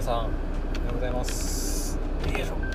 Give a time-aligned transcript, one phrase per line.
[0.00, 0.30] 皆さんおはよ
[0.92, 1.98] うございます。
[2.26, 2.54] いいでしょ。
[2.54, 2.69] う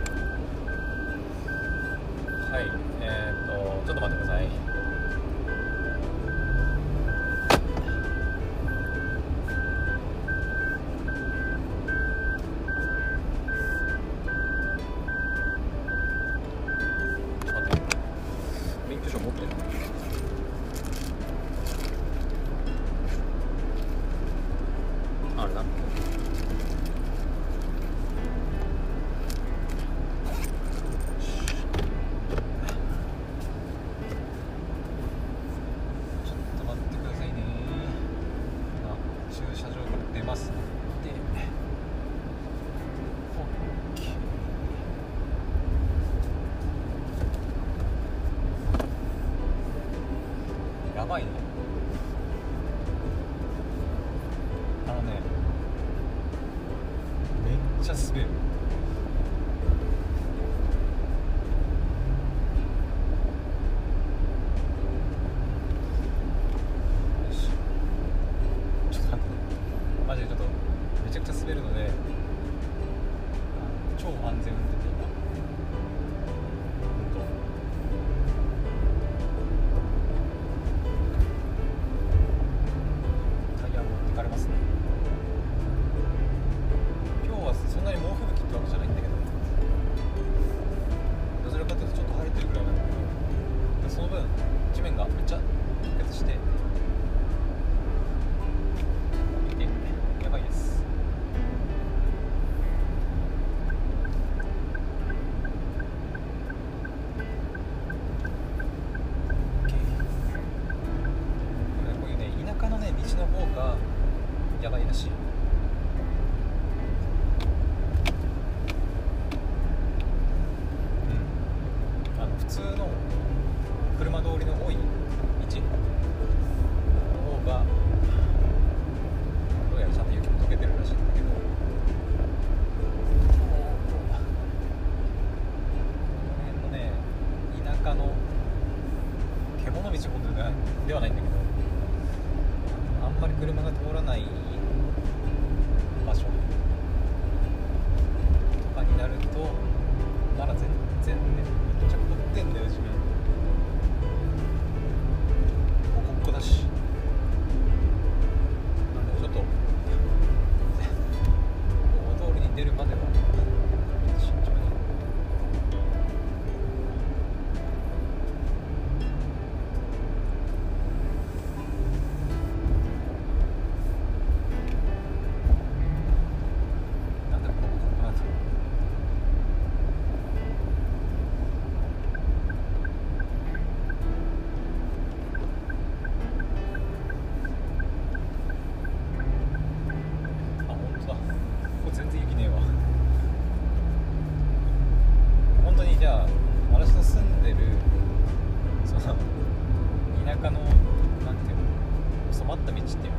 [202.65, 203.13] った道っていうか、ね、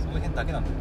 [0.00, 0.76] その辺だけなんだよ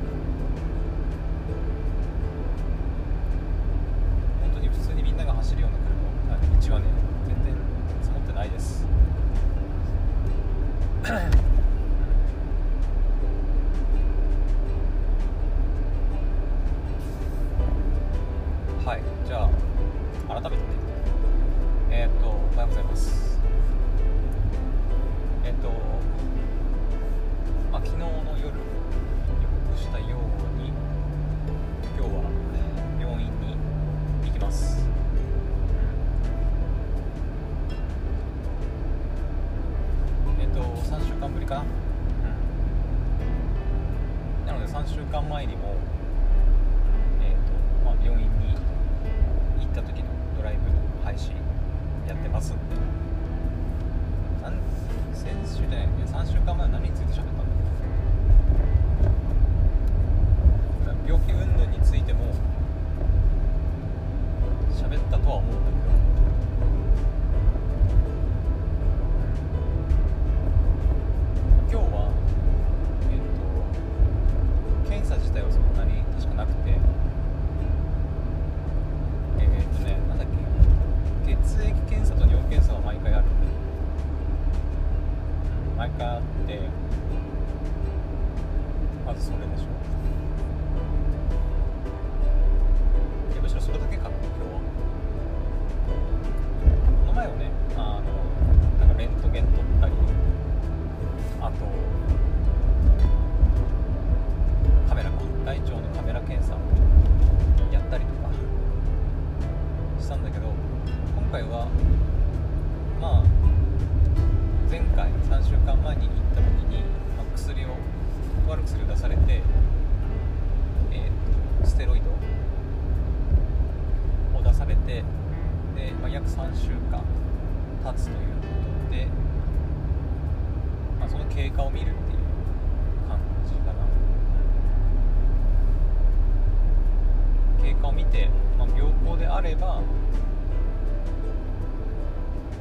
[139.48, 139.82] れば、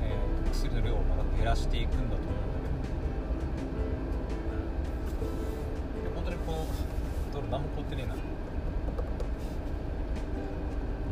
[0.02, 2.68] えー、薬の量をまた減らしていくんだと思うんだ
[6.02, 6.58] けど、うん、本当にこの
[7.32, 8.14] 道路何も凍ってねえな。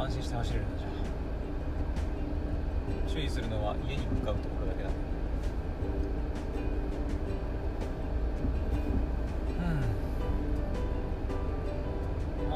[0.05, 0.89] 安心して走れるんだじゃ
[3.09, 3.11] あ。
[3.11, 4.91] 注意するのは家に向かうところだけだ。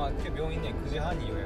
[0.08, 1.37] 今日病院ね9時半に予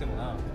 [0.00, 0.49] 시스템이나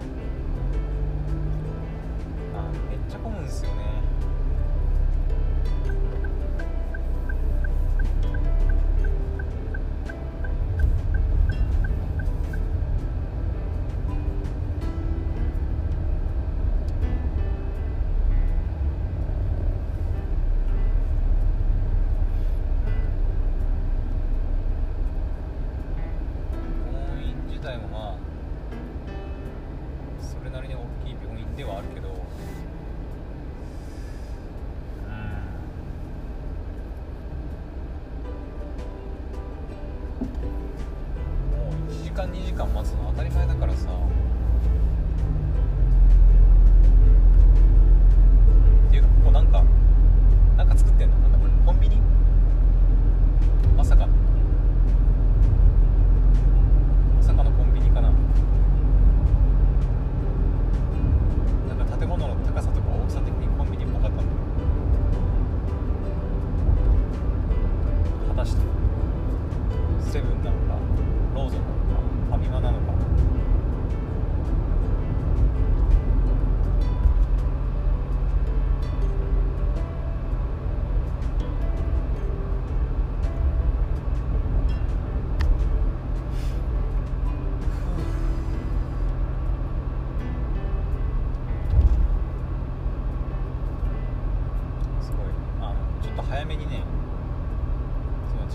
[42.16, 43.90] 間2時間待つの当たり前だからさ。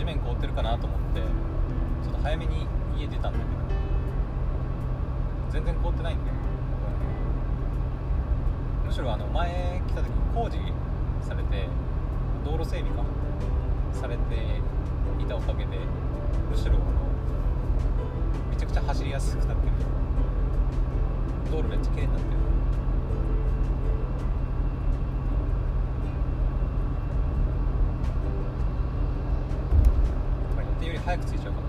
[0.00, 1.20] 地面凍ってるかなと思って
[2.02, 2.66] ちょっと早めに
[2.98, 3.50] 家出たんだけど
[5.52, 6.30] 全然凍ってないんで
[8.86, 10.56] むしろあの前来た時工事
[11.20, 11.68] されて
[12.46, 13.04] 道路整備か
[13.92, 14.22] されて
[15.22, 15.78] いたおかげで
[16.50, 16.84] むしろあの
[18.48, 19.72] めちゃくちゃ走りやすくなってる。
[21.50, 22.39] 道路めっちゃ綺麗になってる。
[31.04, 31.59] 早く着いちゃう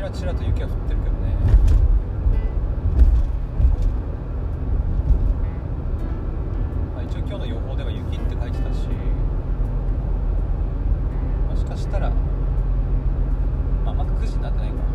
[0.00, 1.36] ちらちらと雪は降ってるけどね。
[6.94, 8.88] まあ一応今日の予報では雪って書いてたし。
[11.50, 12.08] もしかしたら
[13.84, 14.76] まあまだ9時になってないか。
[14.76, 14.89] だ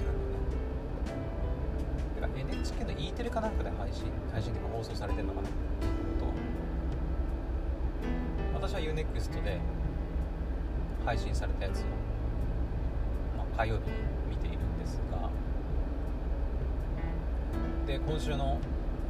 [0.00, 1.20] 週火曜配信なんだよね
[2.14, 5.48] てか NHK の E テレかなんかで配信配信っていうか放送されてるのかな？
[5.48, 5.54] と。
[8.54, 9.60] 私は UNEXT で
[11.04, 11.84] 配信されたやつを、
[13.36, 13.96] まあ、火曜日に
[14.28, 15.30] 見ているんですが。
[17.86, 18.58] で今週の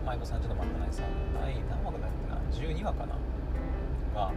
[0.06, 0.92] 舞妓さんちのまかない。
[0.92, 2.00] さん第何話だっ
[2.52, 3.14] けな？12話かな？
[4.14, 4.32] が、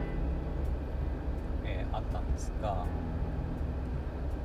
[1.63, 2.85] えーあったんですが。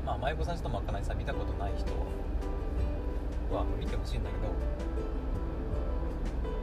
[0.09, 1.93] まあ舞妓さんちのまかないさん見たことない人
[3.55, 4.49] は見てほしいんだけど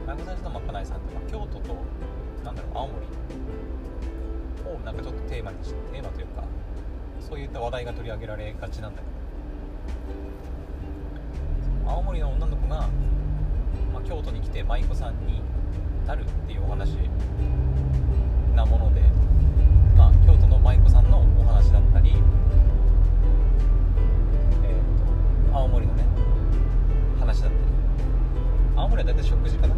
[0.06, 1.76] 舞妓さんちのまかないさんって、まあ、京都と
[2.44, 3.06] なんだろう青森
[4.76, 6.42] をなんかちょっとテーマにしてテーマというか
[7.20, 9.16] そういった話題が取り上げられがちなんだけど。
[11.88, 12.88] 青森の女の子が、
[13.92, 15.40] まあ、京都に来て舞妓さんに
[16.04, 16.96] なるっていうお話
[18.56, 19.02] なもので、
[19.96, 22.05] まあ、京都の舞妓さんのお話だったり、
[28.96, 29.74] 森は大体食事かな。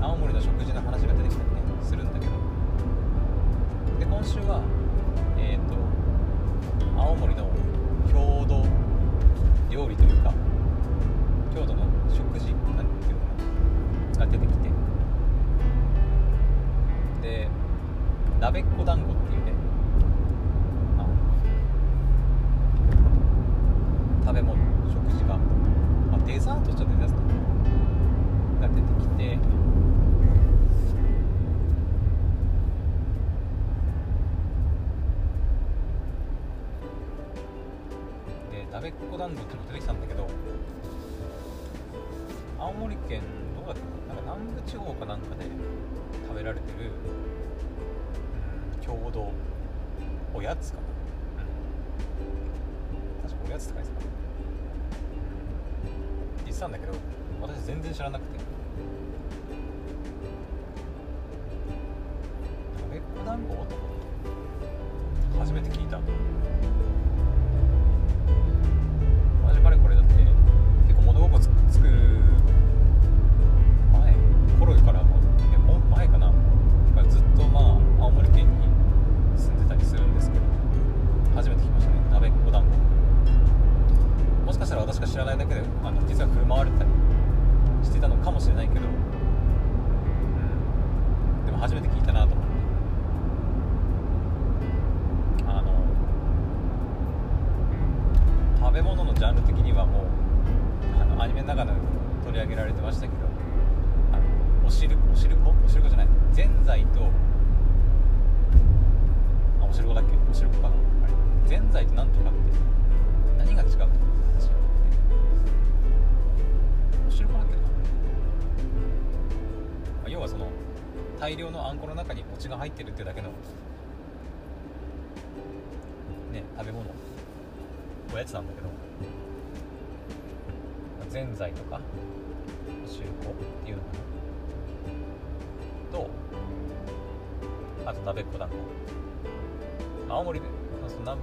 [0.00, 2.32] 青森の食事の話が出てきたりねするんだけど。
[3.98, 4.62] で今週は
[5.36, 5.74] えっ、と
[6.96, 7.50] 青森の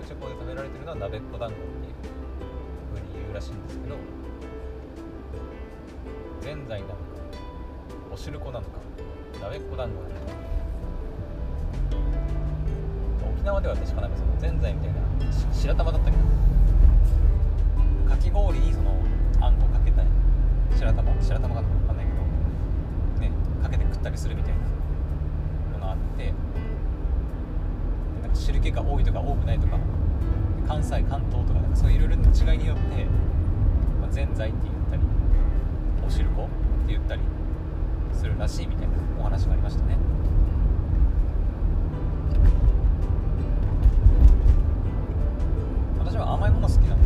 [0.08, 1.94] その南部地方で食べられてるのは鍋っこ団子っていう
[2.94, 3.96] ふうに言うらしいんですけど
[6.42, 6.98] ぜんざいなのか
[8.14, 8.78] おしるこなのか。
[9.42, 10.18] 鍋っこ団子なのか
[13.36, 15.00] 沖縄では確かなんかそのぜんざいみたいな
[15.54, 16.24] 白玉だったけど
[18.10, 18.98] かき氷にその
[19.40, 20.02] あんこかけた
[20.76, 22.18] 白玉白玉かな分かんないけど
[23.22, 24.58] ねかけて食ったりするみたいな
[25.78, 26.34] ものあって
[28.34, 29.78] 汁気が多いとか多くないとか
[30.68, 33.06] 関西関東とかなんかそういういろいろな違いによって、
[34.02, 35.02] ま、ぜんざいって言ったり
[36.06, 36.50] おしるこ
[36.84, 37.22] って言ったり
[38.14, 39.98] するらしいみたいなお話がありましたね。
[46.00, 46.97] 私は甘いもの好きな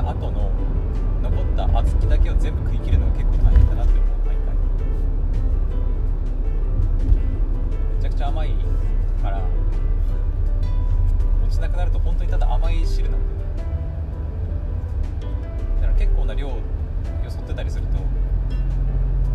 [0.00, 0.50] った後の
[1.22, 4.54] 残った小豆だけを全部食い切るのが結構大変だなって思う毎回。
[7.96, 8.54] めちゃくちゃ甘い
[9.22, 9.42] から
[11.44, 13.64] 落ちなくなると本当にただ甘い汁なんだよね。
[15.76, 16.56] だから結構な量よ
[17.28, 17.98] そってたりすると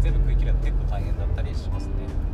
[0.02, 2.25] 全部食い切るの結構大変だったりしますねあーでもね。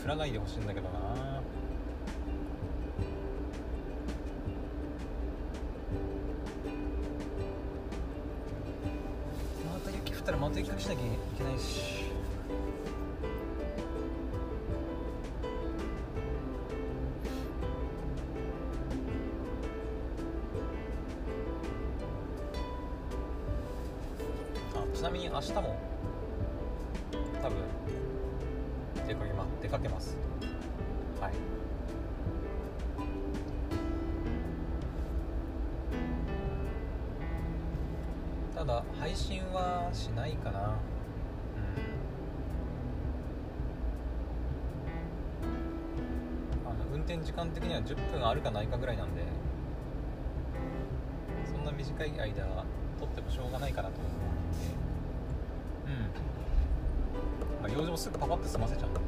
[0.00, 0.98] 振らないでほしいんだけどな。
[0.98, 1.04] ま
[9.84, 11.02] た雪降ったらまた雪かしなきゃい
[11.36, 12.09] けないし。
[47.24, 49.22] 時間的には10分あるかないかぐらいなんで
[51.44, 52.64] そんな短い間
[52.98, 54.20] 撮ってもしょうがないかなと思って。
[57.60, 59.00] うん、ま、用事もすぐパパッて済ませちゃうんで。
[59.00, 59.06] ね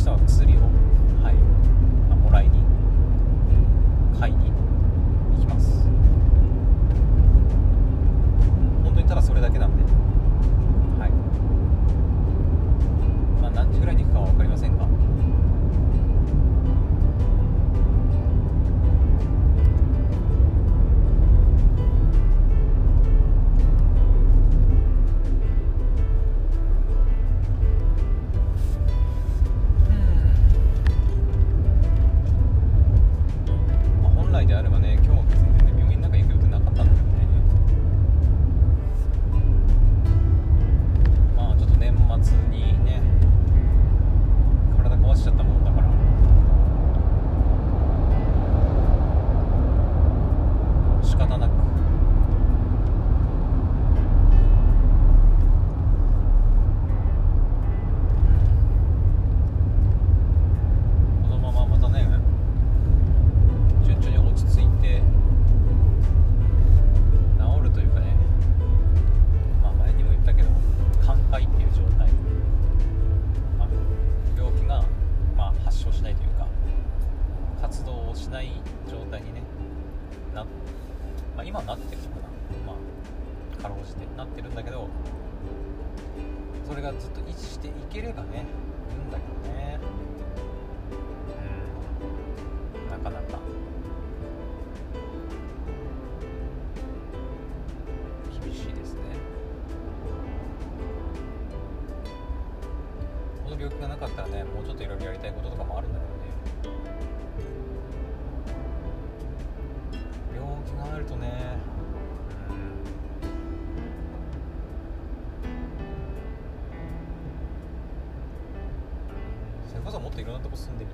[0.00, 0.59] した薬を。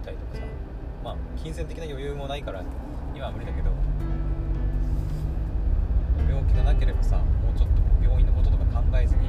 [0.07, 0.42] ったりとかさ
[1.03, 2.62] まあ金銭的な余裕もないから
[3.14, 3.71] 今は無理だけど
[6.29, 9.29] 病気がなければさもうちょっと病院のこととか考えずに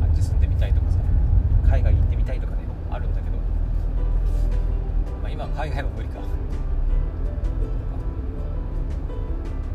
[0.00, 0.98] あっち住んでみたいとかさ
[1.68, 3.36] 海外行ってみたいとかねあるんだけど、
[5.22, 6.20] まあ、今は海外は無理か、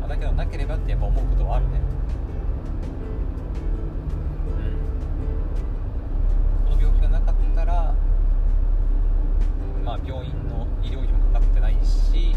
[0.00, 1.97] ま、だけどなければってやっぱ思うことはあるね。
[10.06, 12.34] 病院の医療費もかかってないし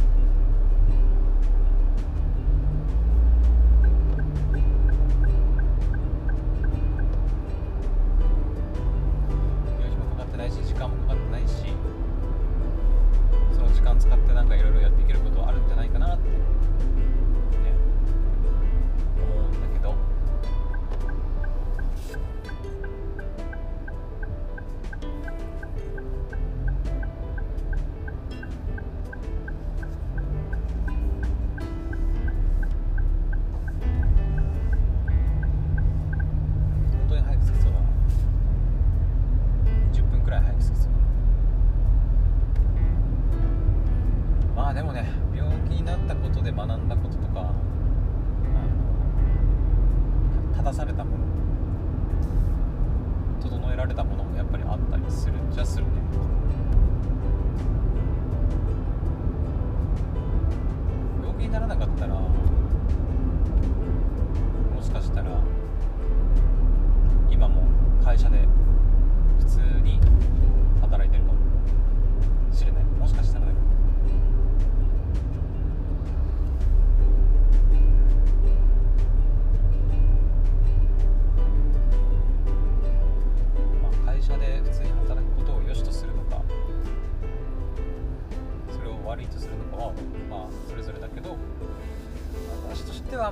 [53.41, 55.91] 整えられたものもやっぱりあったりするっちゃするね。
[61.21, 62.29] 病気にならなかったらも
[64.81, 65.41] しかしたら
[67.29, 67.63] 今も
[68.03, 68.47] 会社で
[69.39, 69.99] 普通に
[70.81, 71.39] 働いてるかも
[72.53, 72.83] しれない。
[72.83, 73.30] もしかし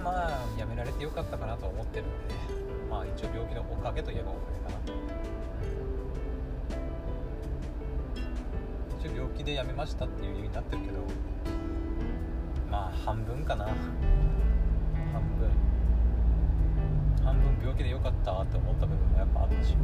[0.04, 2.36] まあやめられてよかったかなと思ってるので
[2.90, 4.80] まあ一応病気のおかげといえばおかげかな。
[9.00, 10.98] 一応病気で辞めましたっていう理由になってるけど
[12.70, 13.66] まあ半分かな。
[13.66, 13.76] 半
[15.38, 15.50] 分。
[17.24, 19.72] 半分病気でよかったって思った部分もやっぱあったし。
[19.72, 19.78] ね。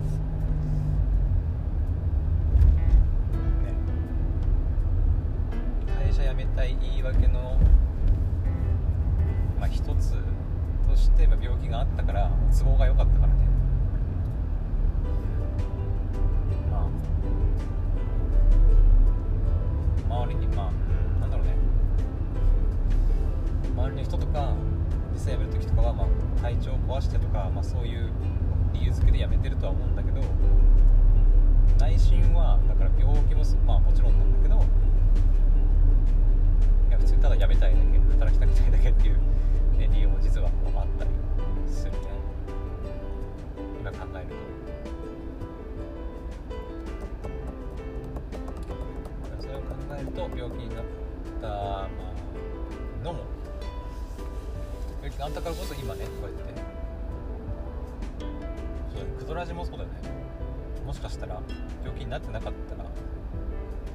[5.98, 7.58] 会社辞めたい言い訳の
[9.86, 10.16] 一つ
[10.90, 13.36] として病気があったから都合が良かったからね。
[16.72, 16.90] ま
[20.10, 20.72] あ周りにまあ
[21.22, 21.54] なんだろうね。
[23.78, 24.54] 周りの人とか
[25.14, 26.08] 実際辞める時とかは、まあ、
[26.42, 28.10] 体調を壊してとか、まあ、そういう
[28.74, 30.20] 理由付けで辞めてるとは思うんだけど
[31.78, 34.56] 内心はだから病気もまあもちろんなんだけど
[36.90, 39.20] いや普通にただ辞めたいだけ働きたくないだけっていう、
[39.78, 40.50] ね、理由も実はあ
[40.84, 41.10] ったり
[41.70, 41.98] するね。
[43.80, 44.36] 今考えると。
[49.42, 49.66] それを考
[49.98, 50.84] えると病気になっ
[51.42, 51.88] た、まあ
[53.04, 53.20] のも
[55.02, 56.56] 病気があったからこそ今ねこうやって。
[58.96, 59.96] そうクドラジもそうだよね。
[60.86, 61.42] もしかしたら
[61.84, 62.86] 病気になってなかったら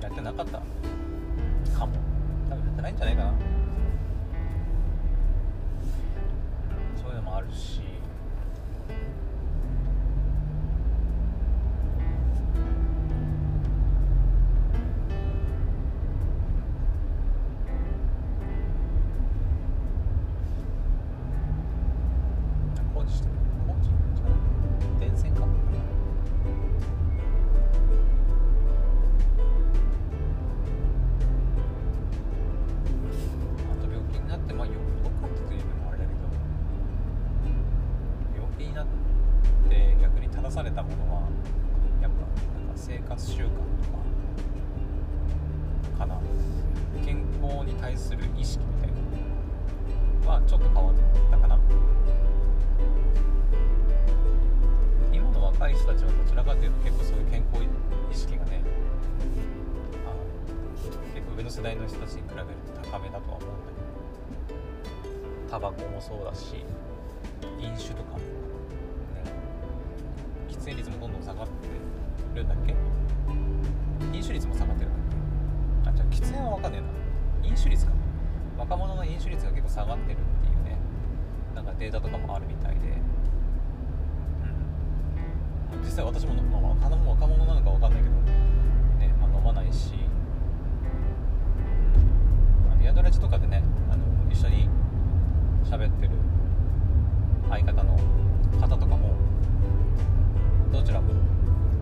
[0.02, 1.94] やってなかったかも。
[2.48, 3.34] 多分やってないんじゃないかな。
[7.40, 7.89] あるし
[66.00, 66.64] そうだし
[67.60, 68.24] 飲酒とかも、ね、
[70.48, 71.52] 喫煙率もどんどん下がって
[72.34, 72.74] るんだっけ？
[74.16, 75.02] 飲酒率も下がってるんだっ
[75.84, 75.90] け？
[75.90, 76.80] あじゃあ喫煙は分かんねえ
[77.42, 77.48] な。
[77.50, 77.92] 飲酒率か。
[78.58, 80.78] 若者の飲酒率が結構下がってるっていうね
[81.54, 82.78] なんかデータとかもあるみたいで。
[85.74, 85.82] うん。
[85.82, 88.14] 実際私も、まあ、若者若者なのか分かんないけど、
[88.98, 89.92] ねまあ、飲まないし、
[92.72, 94.68] うん、リアドラジとかでねあの一緒に
[95.70, 96.10] 喋ってる
[97.48, 97.96] 相方の
[98.60, 99.14] 方とかも
[100.72, 101.12] どちらも、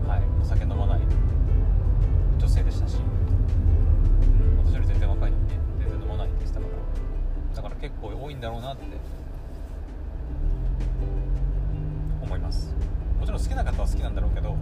[0.07, 0.99] はい、お酒飲まない
[2.37, 2.97] 女性でしたし、
[4.63, 8.83] 私より全然若いのにね全然飲まないって言ってたからだから結構多いんだろうなって
[12.21, 12.75] 思います。
[13.19, 14.55] もちろん好きな方は好きなんだろうけど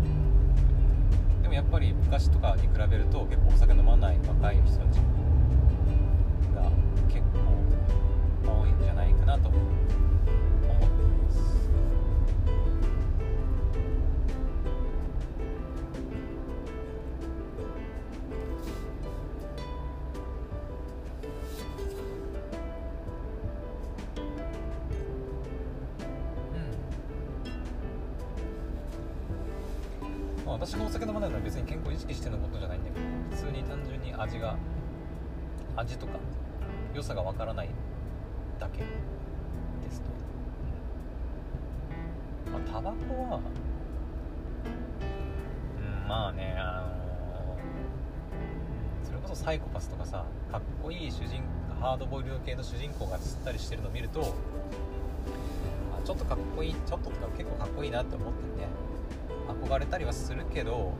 [1.42, 5.00] でもやっぱり昔とかに比べると結構お酒飲まない若い人たち
[9.28, 9.74] なと思ってま
[11.30, 11.68] す。
[26.54, 26.58] う
[30.42, 30.46] ん。
[30.46, 34.58] まあ私がお酒飲まないのは別に健康意識してのことじゃないんだけど普通に単純に味が
[35.76, 36.14] 味とか
[36.94, 37.70] 良さがわからない
[38.58, 38.86] だけ。
[42.52, 43.40] まあ、タバコは
[45.78, 46.82] うんまあねあ
[47.46, 47.58] の
[49.04, 51.44] それこそサイコパスとかさかっこいい主人
[51.80, 54.34] ハードボイルド系の主人公が吸ったりしてるのを見ると
[55.96, 58.68] あちょっとかっこいいちょっととか結構かっこいいなって思ってね
[59.64, 60.94] 憧れたりはするけど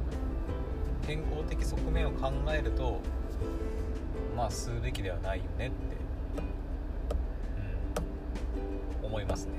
[1.06, 3.00] 健康的側面を考えると
[4.36, 5.76] まあ吸うべきではないよねって、
[9.02, 9.54] うん、思いますね。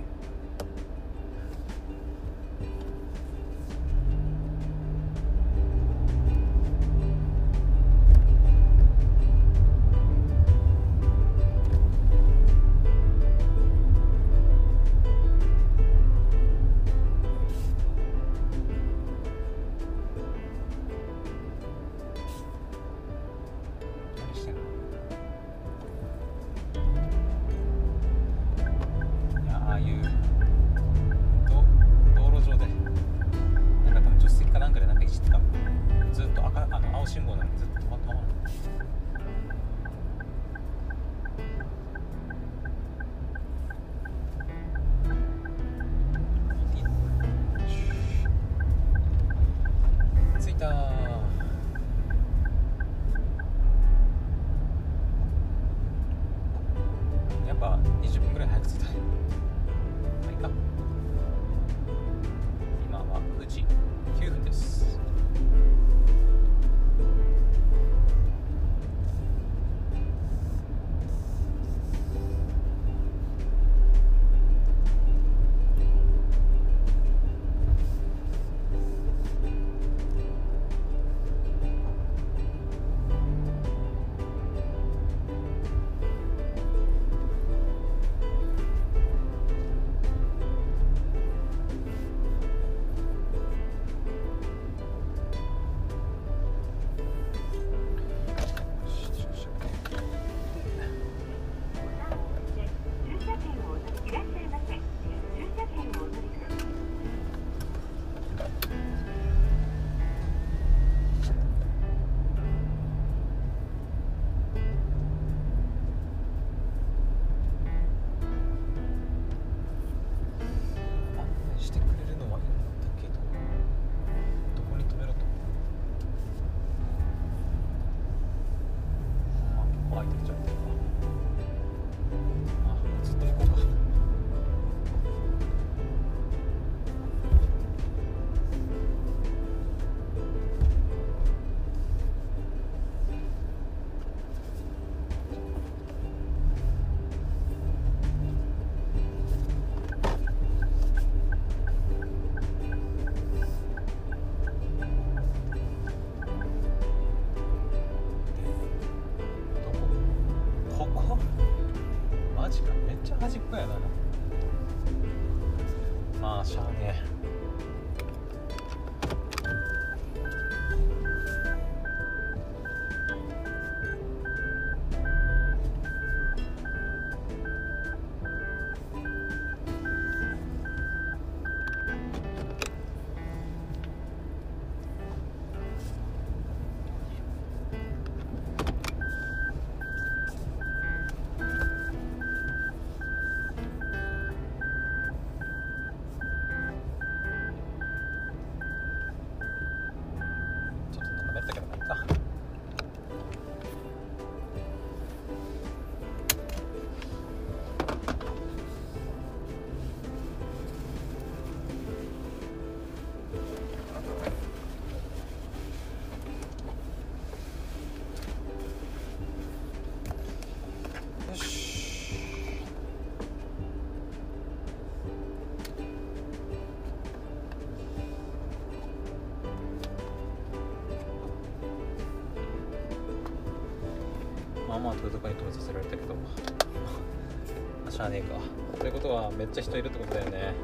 [234.89, 236.14] まあまあ遠いとかに止めさせられたけど。
[236.14, 236.20] ま
[237.89, 238.78] あしゃあねえか。
[238.78, 240.55] ということはめっちゃ人いるってことだよね。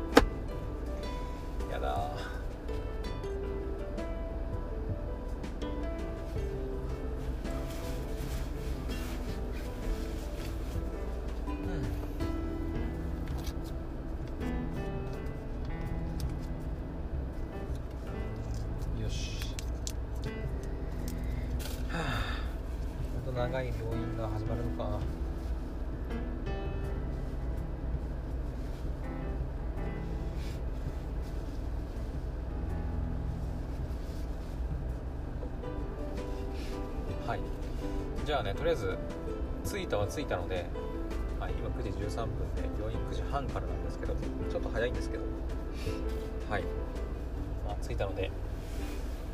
[1.71, 2.11] やだ
[38.35, 38.99] じゃあねとりあえず
[39.65, 40.67] 着いたは着いたので
[41.39, 42.27] はい、今9時13分
[42.57, 44.15] で病院9時半からなんですけど
[44.51, 45.23] ちょっと早いんですけど。
[46.51, 46.63] はい、
[47.65, 48.33] まあ、着いたので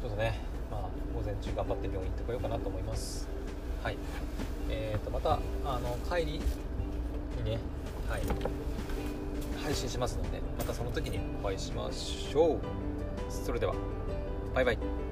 [0.03, 0.39] ちょっとね、
[0.71, 0.81] まあ、
[1.15, 3.27] 午前中頑張って病院行ってこようかなと思います。
[3.83, 3.97] はい。
[4.69, 6.33] えー、とまたあの帰り
[7.39, 7.59] にね、
[8.07, 8.23] はい、
[9.63, 12.59] 配信しますのでまたその時にお会いしましょう。
[13.31, 13.75] それでは
[14.55, 15.10] バイバイ。